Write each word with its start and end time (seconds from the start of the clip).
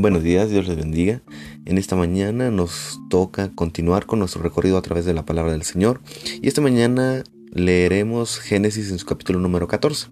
Buenos 0.00 0.22
días, 0.22 0.48
Dios 0.48 0.68
les 0.68 0.76
bendiga. 0.76 1.22
En 1.64 1.76
esta 1.76 1.96
mañana 1.96 2.52
nos 2.52 3.00
toca 3.10 3.50
continuar 3.50 4.06
con 4.06 4.20
nuestro 4.20 4.40
recorrido 4.40 4.78
a 4.78 4.82
través 4.82 5.04
de 5.04 5.12
la 5.12 5.26
palabra 5.26 5.50
del 5.50 5.64
Señor. 5.64 6.00
Y 6.40 6.46
esta 6.46 6.60
mañana 6.60 7.24
leeremos 7.50 8.38
Génesis 8.38 8.92
en 8.92 9.00
su 9.00 9.06
capítulo 9.06 9.40
número 9.40 9.66
14. 9.66 10.06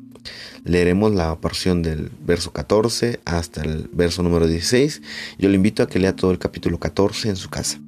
Leeremos 0.64 1.14
la 1.14 1.40
porción 1.40 1.82
del 1.82 2.10
verso 2.26 2.52
14 2.52 3.20
hasta 3.24 3.62
el 3.62 3.88
verso 3.92 4.24
número 4.24 4.48
16. 4.48 5.02
Yo 5.38 5.48
le 5.48 5.54
invito 5.54 5.84
a 5.84 5.86
que 5.86 6.00
lea 6.00 6.16
todo 6.16 6.32
el 6.32 6.40
capítulo 6.40 6.80
14 6.80 7.28
en 7.28 7.36
su 7.36 7.48
casa. 7.48 7.80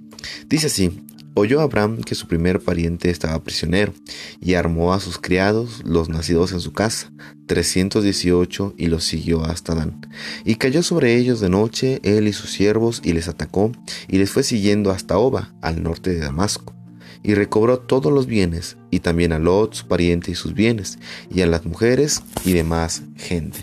Dice 0.47 0.69
así, 0.69 1.01
Oyó 1.41 1.61
Abraham 1.61 2.03
que 2.03 2.17
su 2.17 2.27
primer 2.27 2.59
pariente 2.59 3.11
estaba 3.11 3.45
prisionero, 3.45 3.93
y 4.41 4.55
armó 4.55 4.93
a 4.93 4.99
sus 4.99 5.19
criados, 5.19 5.85
los 5.85 6.09
nacidos 6.09 6.51
en 6.51 6.59
su 6.59 6.73
casa, 6.73 7.13
318, 7.47 8.75
y 8.77 8.89
los 8.89 9.05
siguió 9.05 9.45
hasta 9.45 9.77
Dan. 9.77 10.01
Y 10.45 10.57
cayó 10.57 10.83
sobre 10.83 11.17
ellos 11.17 11.39
de 11.39 11.49
noche 11.49 12.01
él 12.03 12.27
y 12.27 12.33
sus 12.33 12.51
siervos, 12.51 13.01
y 13.05 13.13
les 13.13 13.29
atacó, 13.29 13.71
y 14.09 14.19
les 14.19 14.33
fue 14.33 14.43
siguiendo 14.43 14.91
hasta 14.91 15.17
Oba, 15.17 15.55
al 15.63 15.81
norte 15.81 16.11
de 16.13 16.19
Damasco. 16.19 16.75
Y 17.23 17.35
recobró 17.35 17.79
todos 17.79 18.13
los 18.13 18.27
bienes, 18.27 18.77
y 18.91 18.99
también 18.99 19.31
a 19.31 19.39
Lot, 19.39 19.75
su 19.75 19.87
pariente, 19.87 20.33
y 20.33 20.35
sus 20.35 20.55
bienes, 20.55 20.99
y 21.33 21.43
a 21.43 21.47
las 21.47 21.65
mujeres 21.65 22.25
y 22.45 22.53
demás 22.53 23.03
gente. 23.17 23.61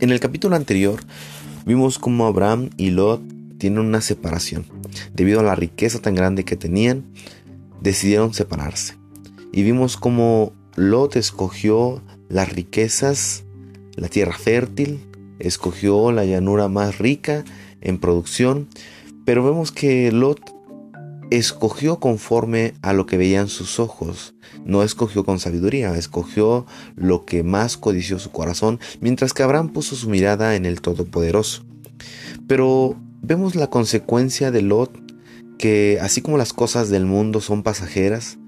En 0.00 0.10
el 0.10 0.18
capítulo 0.18 0.56
anterior 0.56 0.98
vimos 1.66 2.00
cómo 2.00 2.26
Abraham 2.26 2.70
y 2.76 2.90
Lot 2.90 3.37
tienen 3.58 3.80
una 3.80 4.00
separación. 4.00 4.64
Debido 5.12 5.40
a 5.40 5.44
la 5.44 5.54
riqueza 5.54 6.00
tan 6.00 6.14
grande 6.14 6.44
que 6.44 6.56
tenían, 6.56 7.04
decidieron 7.80 8.34
separarse. 8.34 8.94
Y 9.52 9.62
vimos 9.62 9.96
cómo 9.96 10.52
Lot 10.76 11.16
escogió 11.16 12.02
las 12.28 12.52
riquezas, 12.52 13.44
la 13.96 14.08
tierra 14.08 14.36
fértil, 14.36 15.00
escogió 15.38 16.12
la 16.12 16.24
llanura 16.24 16.68
más 16.68 16.98
rica 16.98 17.44
en 17.80 17.98
producción, 17.98 18.68
pero 19.24 19.44
vemos 19.44 19.72
que 19.72 20.12
Lot 20.12 20.40
escogió 21.30 22.00
conforme 22.00 22.74
a 22.80 22.92
lo 22.92 23.06
que 23.06 23.18
veían 23.18 23.48
sus 23.48 23.78
ojos, 23.78 24.34
no 24.64 24.82
escogió 24.82 25.24
con 25.24 25.38
sabiduría, 25.38 25.96
escogió 25.96 26.66
lo 26.96 27.24
que 27.24 27.42
más 27.42 27.76
codició 27.76 28.18
su 28.18 28.30
corazón, 28.30 28.80
mientras 29.00 29.34
que 29.34 29.42
Abraham 29.42 29.70
puso 29.70 29.96
su 29.96 30.08
mirada 30.08 30.56
en 30.56 30.64
el 30.64 30.80
Todopoderoso. 30.80 31.64
Pero 32.46 32.96
vemos 33.22 33.54
la 33.54 33.68
consecuencia 33.68 34.50
de 34.50 34.62
Lot, 34.62 34.92
que 35.58 35.98
así 36.00 36.20
como 36.22 36.38
las 36.38 36.52
cosas 36.52 36.88
del 36.88 37.04
mundo 37.04 37.40
son 37.40 37.62
pasajeras, 37.62 38.38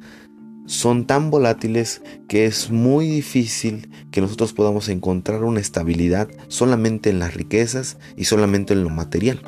son 0.67 1.05
tan 1.05 1.31
volátiles 1.31 2.01
que 2.29 2.47
es 2.47 2.71
muy 2.71 3.09
difícil 3.09 3.91
que 4.13 4.21
nosotros 4.21 4.53
podamos 4.53 4.89
encontrar 4.89 5.43
una 5.43 5.59
estabilidad 5.59 6.29
solamente 6.49 7.11
en 7.11 7.19
las 7.19 7.35
riquezas 7.35 7.99
y 8.17 8.27
solamente 8.27 8.75
en 8.75 8.85
lo 8.85 8.91
material. 8.91 9.43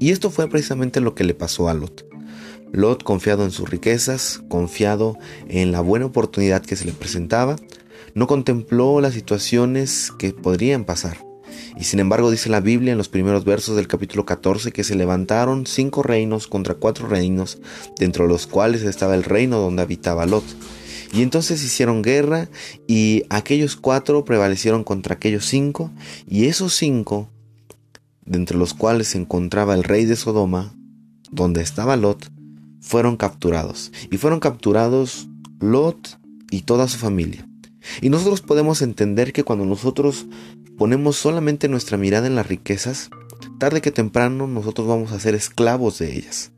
Y 0.00 0.10
esto 0.10 0.30
fue 0.30 0.48
precisamente 0.48 1.00
lo 1.00 1.14
que 1.14 1.24
le 1.24 1.34
pasó 1.34 1.68
a 1.68 1.74
Lot. 1.74 2.06
Lot, 2.72 3.04
confiado 3.04 3.44
en 3.44 3.52
sus 3.52 3.70
riquezas, 3.70 4.42
confiado 4.48 5.16
en 5.48 5.70
la 5.70 5.80
buena 5.80 6.06
oportunidad 6.06 6.62
que 6.62 6.74
se 6.74 6.84
le 6.84 6.92
presentaba, 6.92 7.54
no 8.14 8.26
contempló 8.26 9.00
las 9.00 9.14
situaciones 9.14 10.12
que 10.18 10.32
podrían 10.32 10.84
pasar. 10.84 11.18
Y 11.76 11.84
sin 11.84 11.98
embargo 12.00 12.30
dice 12.30 12.50
la 12.50 12.60
Biblia 12.60 12.92
en 12.92 12.98
los 12.98 13.08
primeros 13.08 13.44
versos 13.44 13.76
del 13.76 13.88
capítulo 13.88 14.24
14 14.24 14.70
que 14.70 14.84
se 14.84 14.94
levantaron 14.94 15.66
cinco 15.66 16.02
reinos 16.02 16.46
contra 16.46 16.74
cuatro 16.74 17.08
reinos, 17.08 17.58
dentro 17.98 18.24
de 18.24 18.30
los 18.30 18.46
cuales 18.46 18.82
estaba 18.82 19.14
el 19.14 19.24
reino 19.24 19.58
donde 19.58 19.82
habitaba 19.82 20.26
Lot. 20.26 20.44
Y 21.12 21.22
entonces 21.22 21.62
hicieron 21.62 22.02
guerra 22.02 22.48
y 22.86 23.24
aquellos 23.28 23.76
cuatro 23.76 24.24
prevalecieron 24.24 24.84
contra 24.84 25.14
aquellos 25.14 25.46
cinco 25.46 25.90
y 26.28 26.46
esos 26.46 26.74
cinco, 26.74 27.28
de 28.24 28.38
entre 28.38 28.56
los 28.56 28.74
cuales 28.74 29.08
se 29.08 29.18
encontraba 29.18 29.74
el 29.74 29.84
rey 29.84 30.04
de 30.06 30.16
Sodoma, 30.16 30.74
donde 31.30 31.62
estaba 31.62 31.96
Lot, 31.96 32.30
fueron 32.80 33.16
capturados. 33.16 33.92
Y 34.10 34.16
fueron 34.16 34.40
capturados 34.40 35.28
Lot 35.60 36.18
y 36.50 36.62
toda 36.62 36.88
su 36.88 36.98
familia. 36.98 37.48
Y 38.00 38.08
nosotros 38.08 38.40
podemos 38.40 38.82
entender 38.82 39.32
que 39.32 39.44
cuando 39.44 39.64
nosotros 39.64 40.26
ponemos 40.76 41.16
solamente 41.16 41.68
nuestra 41.68 41.96
mirada 41.96 42.26
en 42.26 42.34
las 42.34 42.46
riquezas, 42.46 43.10
tarde 43.58 43.80
que 43.80 43.90
temprano 43.90 44.46
nosotros 44.46 44.86
vamos 44.86 45.12
a 45.12 45.20
ser 45.20 45.34
esclavos 45.34 45.98
de 45.98 46.16
ellas. 46.16 46.52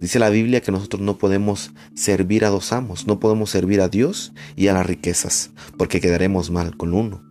Dice 0.00 0.18
la 0.18 0.30
Biblia 0.30 0.60
que 0.60 0.72
nosotros 0.72 1.02
no 1.02 1.18
podemos 1.18 1.72
servir 1.94 2.44
a 2.44 2.50
dos 2.50 2.72
amos, 2.72 3.06
no 3.06 3.20
podemos 3.20 3.50
servir 3.50 3.80
a 3.80 3.88
Dios 3.88 4.32
y 4.56 4.68
a 4.68 4.72
las 4.72 4.86
riquezas, 4.86 5.50
porque 5.76 6.00
quedaremos 6.00 6.50
mal 6.50 6.76
con 6.76 6.94
uno. 6.94 7.22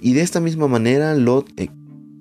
Y 0.00 0.14
de 0.14 0.22
esta 0.22 0.40
misma 0.40 0.68
manera 0.68 1.14
Lot 1.14 1.52
eh, 1.56 1.70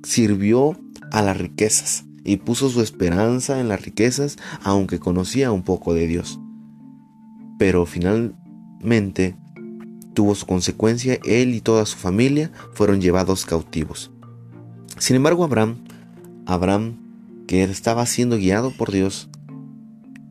sirvió 0.04 0.80
a 1.12 1.22
las 1.22 1.38
riquezas 1.38 2.06
y 2.24 2.38
puso 2.38 2.70
su 2.70 2.82
esperanza 2.82 3.60
en 3.60 3.70
las 3.70 3.82
riquezas, 3.82 4.38
aunque 4.64 5.00
conocía 5.00 5.52
un 5.52 5.64
poco 5.64 5.94
de 5.94 6.08
Dios. 6.08 6.40
Pero 7.58 7.86
finalmente 7.86 9.36
tuvo 10.20 10.36
su 10.36 10.46
consecuencia, 10.46 11.18
él 11.24 11.56
y 11.56 11.62
toda 11.62 11.86
su 11.86 11.96
familia 11.96 12.52
fueron 12.74 13.00
llevados 13.00 13.46
cautivos. 13.46 14.12
Sin 14.98 15.16
embargo, 15.16 15.46
Abraham, 15.46 15.78
Abraham, 16.46 16.98
que 17.48 17.64
estaba 17.64 18.06
siendo 18.06 18.36
guiado 18.36 18.72
por 18.72 18.92
Dios, 18.92 19.30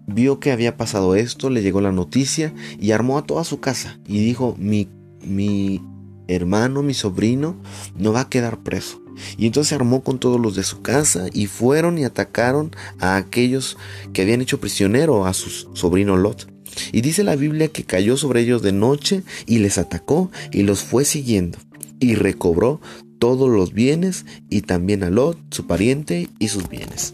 vio 0.06 0.40
que 0.40 0.52
había 0.52 0.76
pasado 0.76 1.14
esto, 1.14 1.48
le 1.48 1.62
llegó 1.62 1.80
la 1.80 1.90
noticia 1.90 2.52
y 2.78 2.90
armó 2.90 3.16
a 3.16 3.24
toda 3.24 3.44
su 3.44 3.60
casa 3.60 3.98
y 4.06 4.22
dijo, 4.22 4.54
mi, 4.58 4.90
mi 5.22 5.80
hermano, 6.26 6.82
mi 6.82 6.92
sobrino, 6.92 7.56
no 7.96 8.12
va 8.12 8.20
a 8.20 8.28
quedar 8.28 8.62
preso. 8.62 9.00
Y 9.38 9.46
entonces 9.46 9.72
armó 9.72 10.02
con 10.02 10.18
todos 10.18 10.38
los 10.38 10.54
de 10.54 10.64
su 10.64 10.82
casa 10.82 11.28
y 11.32 11.46
fueron 11.46 11.96
y 11.96 12.04
atacaron 12.04 12.72
a 13.00 13.16
aquellos 13.16 13.78
que 14.12 14.20
habían 14.20 14.42
hecho 14.42 14.60
prisionero 14.60 15.24
a 15.24 15.32
su 15.32 15.48
sobrino 15.74 16.18
Lot. 16.18 16.57
Y 16.92 17.00
dice 17.00 17.24
la 17.24 17.36
Biblia 17.36 17.68
que 17.68 17.84
cayó 17.84 18.16
sobre 18.16 18.40
ellos 18.40 18.62
de 18.62 18.72
noche 18.72 19.22
y 19.46 19.58
les 19.58 19.78
atacó 19.78 20.30
y 20.52 20.62
los 20.62 20.80
fue 20.80 21.04
siguiendo. 21.04 21.58
Y 22.00 22.14
recobró 22.14 22.80
todos 23.18 23.50
los 23.50 23.72
bienes 23.72 24.24
y 24.48 24.62
también 24.62 25.02
a 25.02 25.10
Lot, 25.10 25.38
su 25.50 25.66
pariente 25.66 26.28
y 26.38 26.48
sus 26.48 26.68
bienes. 26.68 27.12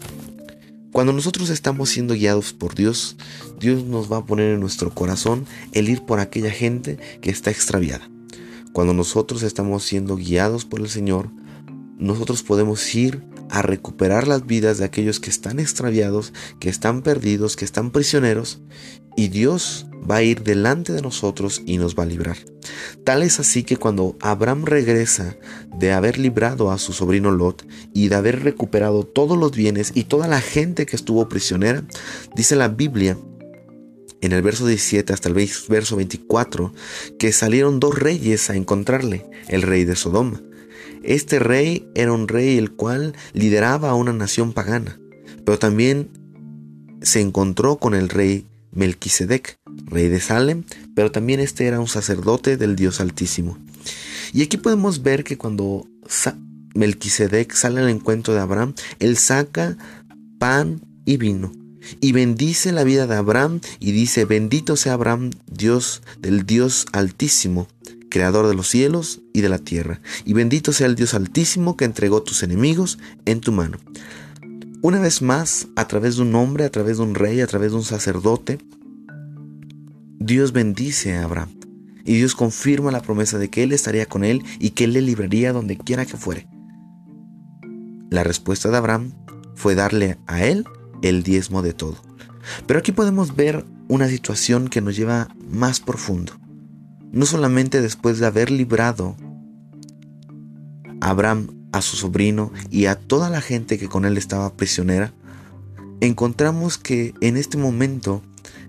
Cuando 0.91 1.11
nosotros 1.11 1.49
estamos 1.49 1.89
siendo 1.89 2.13
guiados 2.13 2.53
por 2.53 2.73
Dios, 2.73 3.17
Dios 3.59 3.83
nos 3.83 4.09
va 4.09 4.17
a 4.17 4.25
poner 4.25 4.53
en 4.53 4.61
nuestro 4.61 4.91
corazón 4.91 5.45
el 5.73 5.89
ir 5.89 6.03
por 6.03 6.19
aquella 6.19 6.51
gente 6.51 6.97
que 7.21 7.31
está 7.31 7.51
extraviada. 7.51 8.09
Cuando 8.71 8.93
nosotros 8.93 9.43
estamos 9.43 9.83
siendo 9.83 10.15
guiados 10.15 10.63
por 10.63 10.79
el 10.79 10.87
Señor, 10.87 11.31
nosotros 11.97 12.43
podemos 12.43 12.95
ir 12.95 13.23
a 13.49 13.61
recuperar 13.61 14.27
las 14.27 14.45
vidas 14.45 14.77
de 14.77 14.85
aquellos 14.85 15.19
que 15.19 15.29
están 15.29 15.59
extraviados, 15.59 16.33
que 16.59 16.69
están 16.69 17.01
perdidos, 17.01 17.55
que 17.55 17.65
están 17.65 17.91
prisioneros, 17.91 18.61
y 19.15 19.29
Dios 19.29 19.87
va 20.09 20.17
a 20.17 20.23
ir 20.23 20.43
delante 20.43 20.93
de 20.93 21.01
nosotros 21.01 21.61
y 21.65 21.77
nos 21.77 21.95
va 21.95 22.03
a 22.03 22.07
librar. 22.07 22.37
Tal 23.03 23.23
es 23.23 23.39
así 23.39 23.63
que 23.63 23.77
cuando 23.77 24.17
Abraham 24.21 24.65
regresa 24.65 25.37
de 25.77 25.93
haber 25.93 26.17
librado 26.17 26.71
a 26.71 26.77
su 26.77 26.93
sobrino 26.93 27.31
Lot 27.31 27.65
y 27.93 28.09
de 28.09 28.15
haber 28.15 28.43
recuperado 28.43 29.03
todos 29.03 29.37
los 29.37 29.51
bienes 29.51 29.91
y 29.95 30.03
toda 30.03 30.27
la 30.27 30.41
gente 30.41 30.85
que 30.85 30.95
estuvo 30.95 31.27
prisionera, 31.29 31.83
dice 32.35 32.55
la 32.55 32.67
Biblia 32.67 33.17
en 34.21 34.31
el 34.31 34.41
verso 34.41 34.65
17 34.65 35.13
hasta 35.13 35.29
el 35.29 35.35
verso 35.69 35.95
24 35.95 36.73
que 37.19 37.31
salieron 37.31 37.79
dos 37.79 37.97
reyes 37.97 38.49
a 38.49 38.55
encontrarle, 38.55 39.25
el 39.47 39.61
rey 39.61 39.85
de 39.85 39.95
Sodoma. 39.95 40.41
Este 41.05 41.39
rey 41.39 41.87
era 41.93 42.11
un 42.11 42.27
rey 42.27 42.57
el 42.57 42.71
cual 42.71 43.13
lideraba 43.33 43.91
a 43.91 43.95
una 43.95 44.11
nación 44.11 44.53
pagana, 44.53 44.99
pero 45.45 45.59
también 45.59 46.09
se 47.01 47.21
encontró 47.21 47.77
con 47.77 47.93
el 47.93 48.09
rey 48.09 48.47
Melquisedec, 48.71 49.59
rey 49.85 50.07
de 50.07 50.19
Salem, 50.19 50.63
pero 50.95 51.11
también 51.11 51.39
este 51.39 51.67
era 51.67 51.79
un 51.79 51.87
sacerdote 51.87 52.57
del 52.57 52.75
Dios 52.75 52.99
Altísimo. 52.99 53.57
Y 54.33 54.41
aquí 54.41 54.57
podemos 54.57 55.03
ver 55.03 55.23
que 55.23 55.37
cuando 55.37 55.87
Melquisedec 56.73 57.53
sale 57.53 57.81
al 57.81 57.89
encuentro 57.89 58.33
de 58.33 58.41
Abraham, 58.41 58.73
él 58.99 59.17
saca 59.17 59.77
pan 60.39 60.81
y 61.05 61.17
vino 61.17 61.51
y 62.01 62.11
bendice 62.11 62.71
la 62.71 62.83
vida 62.83 63.07
de 63.07 63.15
Abraham 63.15 63.61
y 63.79 63.91
dice, 63.91 64.25
bendito 64.25 64.75
sea 64.75 64.93
Abraham, 64.93 65.31
Dios 65.47 66.01
del 66.19 66.45
Dios 66.45 66.87
Altísimo, 66.91 67.67
creador 68.15 68.47
de 68.47 68.55
los 68.55 68.69
cielos 68.69 69.19
y 69.33 69.41
de 69.41 69.49
la 69.49 69.57
tierra, 69.57 69.99
y 70.23 70.31
bendito 70.31 70.71
sea 70.71 70.87
el 70.87 70.95
Dios 70.95 71.13
Altísimo 71.13 71.75
que 71.75 71.83
entregó 71.83 72.23
tus 72.23 72.43
enemigos 72.43 72.97
en 73.25 73.41
tu 73.41 73.51
mano. 73.51 73.77
Una 74.81 75.01
vez 75.01 75.21
más, 75.21 75.67
a 75.75 75.85
través 75.89 76.15
de 76.15 76.21
un 76.21 76.33
hombre, 76.33 76.63
a 76.63 76.69
través 76.69 76.95
de 76.95 77.03
un 77.03 77.13
rey, 77.13 77.41
a 77.41 77.47
través 77.47 77.71
de 77.71 77.77
un 77.77 77.83
sacerdote, 77.83 78.59
Dios 80.17 80.53
bendice 80.53 81.17
a 81.17 81.25
Abraham. 81.25 81.49
Y 82.05 82.15
Dios 82.15 82.35
confirma 82.35 82.89
la 82.89 83.01
promesa 83.01 83.37
de 83.37 83.49
que 83.49 83.63
Él 83.63 83.73
estaría 83.73 84.05
con 84.05 84.23
él 84.23 84.43
y 84.59 84.69
que 84.69 84.85
Él 84.85 84.93
le 84.93 85.01
libraría 85.01 85.51
donde 85.51 85.75
quiera 85.75 86.05
que 86.05 86.15
fuere. 86.15 86.47
La 88.09 88.23
respuesta 88.23 88.69
de 88.69 88.77
Abraham 88.77 89.11
fue 89.55 89.75
darle 89.75 90.17
a 90.25 90.45
Él 90.45 90.63
el 91.01 91.21
diezmo 91.21 91.61
de 91.61 91.73
todo. 91.73 91.97
Pero 92.65 92.79
aquí 92.79 92.93
podemos 92.93 93.35
ver 93.35 93.65
una 93.89 94.07
situación 94.07 94.69
que 94.69 94.79
nos 94.79 94.95
lleva 94.95 95.27
más 95.49 95.81
profundo. 95.81 96.31
No 97.15 97.25
solamente 97.25 97.81
después 97.81 98.19
de 98.19 98.25
haber 98.25 98.51
librado 98.51 99.15
a 100.99 101.11
Abraham 101.11 101.47
a 101.71 101.81
su 101.81 101.95
sobrino 101.95 102.51
y 102.69 102.87
a 102.87 102.95
toda 102.95 103.29
la 103.29 103.39
gente 103.39 103.77
que 103.77 103.87
con 103.87 104.03
él 104.03 104.17
estaba 104.17 104.53
prisionera, 104.57 105.13
encontramos 106.01 106.77
que 106.77 107.13
en 107.21 107.37
este 107.37 107.57
momento 107.57 108.21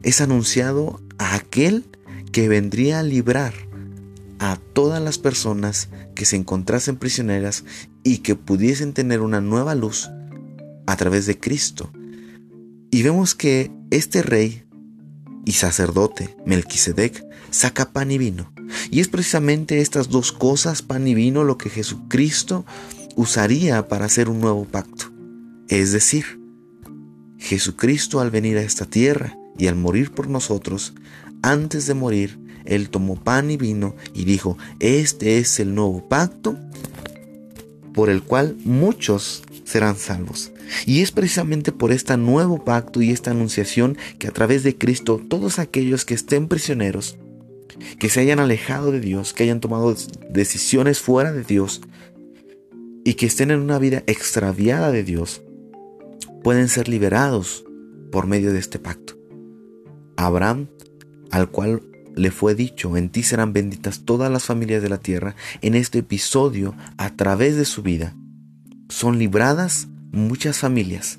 es 0.04 0.20
anunciado 0.20 1.00
a 1.18 1.34
aquel 1.34 1.86
que 2.30 2.48
vendría 2.48 3.00
a 3.00 3.02
librar 3.02 3.52
a 4.38 4.60
todas 4.74 5.02
las 5.02 5.18
personas 5.18 5.88
que 6.14 6.24
se 6.24 6.36
encontrasen 6.36 6.98
prisioneras 6.98 7.64
y 8.04 8.18
que 8.18 8.36
pudiesen 8.36 8.92
tener 8.92 9.22
una 9.22 9.40
nueva 9.40 9.74
luz 9.74 10.08
a 10.86 10.96
través 10.96 11.26
de 11.26 11.36
Cristo. 11.36 11.90
Y 12.92 13.02
vemos 13.02 13.34
que 13.34 13.72
este 13.90 14.22
rey 14.22 14.62
y 15.44 15.52
sacerdote, 15.52 16.36
Melquisedec, 16.46 17.24
saca 17.56 17.90
pan 17.90 18.10
y 18.10 18.18
vino. 18.18 18.52
Y 18.90 19.00
es 19.00 19.08
precisamente 19.08 19.80
estas 19.80 20.10
dos 20.10 20.30
cosas, 20.30 20.82
pan 20.82 21.08
y 21.08 21.14
vino, 21.14 21.42
lo 21.42 21.56
que 21.56 21.70
Jesucristo 21.70 22.66
usaría 23.16 23.88
para 23.88 24.04
hacer 24.04 24.28
un 24.28 24.40
nuevo 24.40 24.66
pacto. 24.66 25.06
Es 25.68 25.90
decir, 25.92 26.38
Jesucristo 27.38 28.20
al 28.20 28.30
venir 28.30 28.58
a 28.58 28.62
esta 28.62 28.84
tierra 28.84 29.38
y 29.58 29.68
al 29.68 29.74
morir 29.74 30.10
por 30.12 30.28
nosotros, 30.28 30.92
antes 31.42 31.86
de 31.86 31.94
morir, 31.94 32.38
Él 32.66 32.90
tomó 32.90 33.16
pan 33.16 33.50
y 33.50 33.56
vino 33.56 33.96
y 34.12 34.24
dijo, 34.24 34.58
este 34.78 35.38
es 35.38 35.58
el 35.58 35.74
nuevo 35.74 36.06
pacto 36.06 36.58
por 37.94 38.10
el 38.10 38.22
cual 38.22 38.58
muchos 38.64 39.42
serán 39.64 39.96
salvos. 39.96 40.52
Y 40.84 41.00
es 41.00 41.10
precisamente 41.10 41.72
por 41.72 41.90
este 41.90 42.18
nuevo 42.18 42.64
pacto 42.64 43.00
y 43.00 43.12
esta 43.12 43.30
anunciación 43.30 43.96
que 44.18 44.28
a 44.28 44.32
través 44.32 44.62
de 44.62 44.76
Cristo 44.76 45.22
todos 45.26 45.58
aquellos 45.58 46.04
que 46.04 46.14
estén 46.14 46.48
prisioneros, 46.48 47.16
que 47.98 48.08
se 48.08 48.20
hayan 48.20 48.38
alejado 48.38 48.92
de 48.92 49.00
Dios, 49.00 49.32
que 49.32 49.44
hayan 49.44 49.60
tomado 49.60 49.94
decisiones 50.30 51.00
fuera 51.00 51.32
de 51.32 51.44
Dios 51.44 51.80
y 53.04 53.14
que 53.14 53.26
estén 53.26 53.50
en 53.50 53.60
una 53.60 53.78
vida 53.78 54.02
extraviada 54.06 54.90
de 54.90 55.04
Dios, 55.04 55.42
pueden 56.42 56.68
ser 56.68 56.88
liberados 56.88 57.64
por 58.10 58.26
medio 58.26 58.52
de 58.52 58.58
este 58.58 58.78
pacto. 58.78 59.16
Abraham, 60.16 60.68
al 61.30 61.50
cual 61.50 61.82
le 62.16 62.30
fue 62.30 62.54
dicho, 62.54 62.96
en 62.96 63.10
ti 63.10 63.22
serán 63.22 63.52
benditas 63.52 64.04
todas 64.04 64.30
las 64.30 64.44
familias 64.44 64.82
de 64.82 64.88
la 64.88 64.98
tierra, 64.98 65.36
en 65.60 65.74
este 65.74 65.98
episodio, 65.98 66.74
a 66.96 67.14
través 67.14 67.56
de 67.56 67.64
su 67.64 67.82
vida, 67.82 68.16
son 68.88 69.18
libradas 69.18 69.88
muchas 70.12 70.58
familias, 70.58 71.18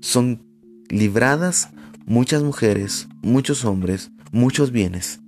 son 0.00 0.42
libradas 0.88 1.70
muchas 2.06 2.42
mujeres, 2.42 3.08
muchos 3.22 3.64
hombres, 3.64 4.10
muchos 4.32 4.72
bienes. 4.72 5.20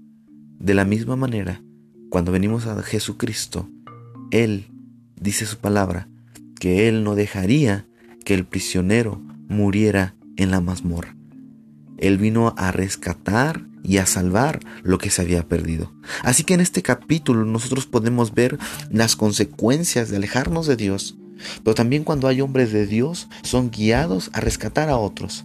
De 0.58 0.74
la 0.74 0.84
misma 0.84 1.14
manera, 1.14 1.62
cuando 2.10 2.32
venimos 2.32 2.66
a 2.66 2.82
Jesucristo, 2.82 3.68
Él 4.32 4.66
dice 5.14 5.46
su 5.46 5.58
palabra, 5.58 6.08
que 6.58 6.88
Él 6.88 7.04
no 7.04 7.14
dejaría 7.14 7.86
que 8.24 8.34
el 8.34 8.44
prisionero 8.44 9.22
muriera 9.48 10.16
en 10.36 10.50
la 10.50 10.60
mazmorra. 10.60 11.16
Él 11.96 12.18
vino 12.18 12.54
a 12.56 12.72
rescatar 12.72 13.66
y 13.84 13.98
a 13.98 14.06
salvar 14.06 14.58
lo 14.82 14.98
que 14.98 15.10
se 15.10 15.22
había 15.22 15.46
perdido. 15.46 15.92
Así 16.24 16.42
que 16.42 16.54
en 16.54 16.60
este 16.60 16.82
capítulo 16.82 17.44
nosotros 17.44 17.86
podemos 17.86 18.34
ver 18.34 18.58
las 18.90 19.14
consecuencias 19.14 20.10
de 20.10 20.16
alejarnos 20.16 20.66
de 20.66 20.74
Dios, 20.74 21.16
pero 21.62 21.76
también 21.76 22.02
cuando 22.02 22.26
hay 22.26 22.40
hombres 22.40 22.72
de 22.72 22.86
Dios 22.86 23.28
son 23.42 23.70
guiados 23.70 24.30
a 24.32 24.40
rescatar 24.40 24.88
a 24.88 24.96
otros. 24.96 25.44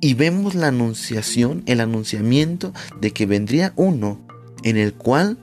Y 0.00 0.14
vemos 0.14 0.56
la 0.56 0.68
anunciación, 0.68 1.62
el 1.66 1.80
anunciamiento 1.80 2.72
de 3.00 3.12
que 3.12 3.26
vendría 3.26 3.72
uno 3.76 4.26
en 4.62 4.76
el 4.76 4.94
cual 4.94 5.38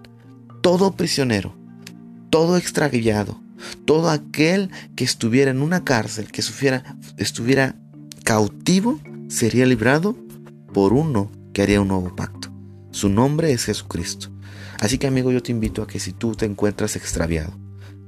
todo 0.62 0.96
prisionero, 0.96 1.56
todo 2.30 2.58
extraviado, 2.58 3.40
todo 3.86 4.10
aquel 4.10 4.70
que 4.96 5.04
estuviera 5.04 5.52
en 5.52 5.62
una 5.62 5.84
cárcel, 5.84 6.32
que 6.32 6.42
estuviera 6.42 7.76
cautivo, 8.24 9.00
sería 9.28 9.66
librado 9.66 10.16
por 10.74 10.94
uno 10.94 11.32
que 11.54 11.62
haría 11.62 11.82
un 11.82 11.88
nuevo 11.88 12.16
pacto. 12.16 12.52
Su 12.92 13.10
nombre 13.10 13.52
es 13.52 13.66
Jesucristo. 13.66 14.30
Así 14.80 14.98
que 14.98 15.08
amigo, 15.08 15.32
yo 15.32 15.42
te 15.42 15.52
invito 15.52 15.82
a 15.82 15.88
que 15.88 16.00
si 16.00 16.12
tú 16.12 16.36
te 16.36 16.46
encuentras 16.46 16.96
extraviado, 16.96 17.58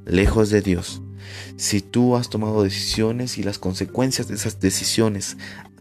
lejos 0.05 0.49
de 0.49 0.61
Dios, 0.61 1.01
si 1.55 1.81
tú 1.81 2.15
has 2.15 2.29
tomado 2.29 2.63
decisiones 2.63 3.37
y 3.37 3.43
las 3.43 3.59
consecuencias 3.59 4.27
de 4.27 4.35
esas 4.35 4.59
decisiones 4.59 5.37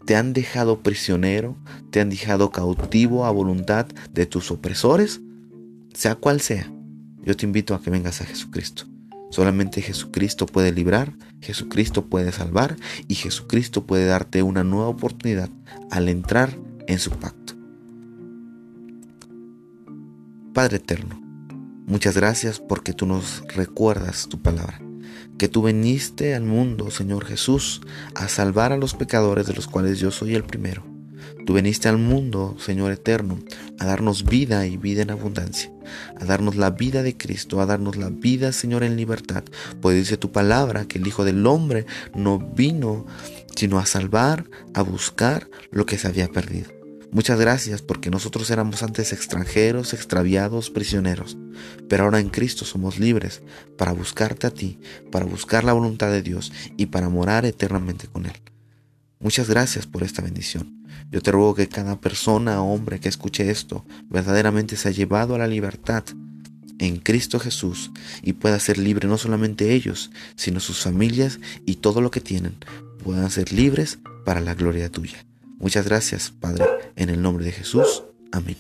te 0.06 0.16
han 0.16 0.32
dejado 0.32 0.80
prisionero, 0.80 1.56
te 1.90 2.00
han 2.00 2.08
dejado 2.08 2.50
cautivo 2.50 3.26
a 3.26 3.30
voluntad 3.32 3.86
de 4.12 4.24
tus 4.24 4.50
opresores, 4.50 5.20
sea 5.92 6.14
cual 6.14 6.40
sea, 6.40 6.72
yo 7.22 7.36
te 7.36 7.44
invito 7.44 7.74
a 7.74 7.82
que 7.82 7.90
vengas 7.90 8.20
a 8.20 8.24
Jesucristo. 8.24 8.84
Solamente 9.30 9.82
Jesucristo 9.82 10.46
puede 10.46 10.72
librar, 10.72 11.12
Jesucristo 11.40 12.06
puede 12.06 12.30
salvar 12.30 12.76
y 13.08 13.16
Jesucristo 13.16 13.84
puede 13.84 14.06
darte 14.06 14.44
una 14.44 14.62
nueva 14.62 14.88
oportunidad 14.88 15.50
al 15.90 16.08
entrar 16.08 16.56
en 16.86 17.00
su 17.00 17.10
pacto. 17.10 17.54
Padre 20.54 20.76
eterno, 20.76 21.20
muchas 21.86 22.16
gracias 22.16 22.60
porque 22.60 22.92
tú 22.92 23.06
nos 23.06 23.42
recuerdas 23.48 24.28
tu 24.28 24.40
palabra, 24.40 24.80
que 25.38 25.48
tú 25.48 25.62
veniste 25.62 26.34
al 26.34 26.44
mundo, 26.44 26.90
Señor 26.90 27.24
Jesús, 27.24 27.80
a 28.14 28.28
salvar 28.28 28.72
a 28.72 28.76
los 28.76 28.94
pecadores 28.94 29.46
de 29.46 29.54
los 29.54 29.66
cuales 29.66 29.98
yo 29.98 30.10
soy 30.10 30.34
el 30.34 30.44
primero. 30.44 30.84
Tú 31.44 31.52
veniste 31.52 31.88
al 31.88 31.98
mundo, 31.98 32.56
Señor 32.58 32.90
eterno, 32.90 33.38
a 33.78 33.86
darnos 33.86 34.24
vida 34.24 34.66
y 34.66 34.76
vida 34.76 35.02
en 35.02 35.10
abundancia, 35.10 35.70
a 36.20 36.24
darnos 36.24 36.56
la 36.56 36.70
vida 36.70 37.02
de 37.02 37.16
Cristo, 37.16 37.60
a 37.60 37.66
darnos 37.66 37.96
la 37.96 38.10
vida, 38.10 38.50
Señor, 38.52 38.82
en 38.82 38.96
libertad. 38.96 39.44
Pues 39.80 39.96
dice 39.96 40.16
tu 40.16 40.32
palabra 40.32 40.86
que 40.86 40.98
el 40.98 41.06
Hijo 41.06 41.24
del 41.24 41.46
Hombre 41.46 41.86
no 42.14 42.38
vino 42.38 43.06
sino 43.54 43.78
a 43.78 43.86
salvar, 43.86 44.44
a 44.74 44.82
buscar 44.82 45.48
lo 45.70 45.86
que 45.86 45.98
se 45.98 46.08
había 46.08 46.28
perdido. 46.28 46.75
Muchas 47.12 47.38
gracias 47.38 47.82
porque 47.82 48.10
nosotros 48.10 48.50
éramos 48.50 48.82
antes 48.82 49.12
extranjeros, 49.12 49.94
extraviados, 49.94 50.70
prisioneros, 50.70 51.36
pero 51.88 52.04
ahora 52.04 52.20
en 52.20 52.28
Cristo 52.28 52.64
somos 52.64 52.98
libres 52.98 53.42
para 53.78 53.92
buscarte 53.92 54.46
a 54.46 54.50
ti, 54.50 54.78
para 55.10 55.24
buscar 55.24 55.64
la 55.64 55.72
voluntad 55.72 56.10
de 56.10 56.22
Dios 56.22 56.52
y 56.76 56.86
para 56.86 57.08
morar 57.08 57.46
eternamente 57.46 58.08
con 58.08 58.26
Él. 58.26 58.36
Muchas 59.20 59.48
gracias 59.48 59.86
por 59.86 60.02
esta 60.02 60.20
bendición. 60.20 60.84
Yo 61.10 61.22
te 61.22 61.30
ruego 61.30 61.54
que 61.54 61.68
cada 61.68 62.00
persona, 62.00 62.60
hombre 62.62 63.00
que 63.00 63.08
escuche 63.08 63.50
esto, 63.50 63.86
verdaderamente 64.08 64.76
se 64.76 64.88
ha 64.88 64.92
llevado 64.92 65.34
a 65.34 65.38
la 65.38 65.46
libertad 65.46 66.04
en 66.78 66.98
Cristo 66.98 67.38
Jesús 67.38 67.92
y 68.22 68.34
pueda 68.34 68.58
ser 68.60 68.78
libre 68.78 69.08
no 69.08 69.16
solamente 69.16 69.72
ellos, 69.72 70.10
sino 70.34 70.60
sus 70.60 70.80
familias 70.80 71.38
y 71.64 71.76
todo 71.76 72.00
lo 72.00 72.10
que 72.10 72.20
tienen, 72.20 72.56
puedan 73.02 73.30
ser 73.30 73.52
libres 73.52 73.98
para 74.24 74.40
la 74.40 74.54
gloria 74.54 74.90
tuya. 74.90 75.24
Muchas 75.58 75.86
gracias, 75.86 76.30
Padre, 76.30 76.64
en 76.96 77.08
el 77.10 77.20
nombre 77.22 77.44
de 77.44 77.52
Jesús. 77.52 78.04
Amén. 78.32 78.56